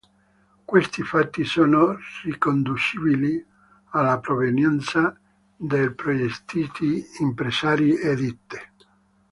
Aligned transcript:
Questi 0.65 1.03
fatti 1.03 1.43
sono 1.43 1.95
riconducibili 2.23 3.45
alla 3.91 4.17
provenienza 4.19 5.15
dei 5.55 5.93
progettisti, 5.93 7.05
impresari 7.19 7.95
e 7.99 8.15
ditte. 8.15 8.71